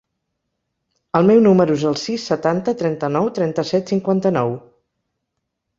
El 1.19 1.29
meu 1.31 1.41
número 1.49 1.75
es 1.81 1.85
el 1.91 1.99
sis, 2.05 2.25
setanta, 2.33 2.75
trenta-nou, 2.81 3.29
trenta-set, 3.39 3.95
cinquanta-nou. 3.95 4.61